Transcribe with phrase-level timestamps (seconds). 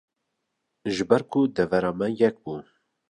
[0.93, 2.55] ji ber ku devera me yek bû